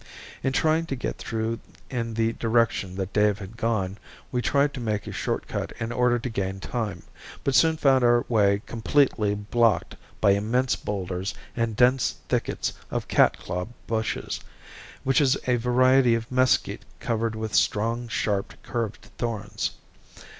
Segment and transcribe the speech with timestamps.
[0.41, 1.59] In trying to get through
[1.91, 3.99] in the direction that Dave had gone,
[4.31, 7.03] we tried to make a short cut in order to gain time,
[7.43, 13.37] but soon found our way completely blocked by immense boulders and dense thickets of cat
[13.37, 14.39] claw bushes,
[15.03, 19.69] which is a variety of mesquite covered with strong, sharp, curved thorns.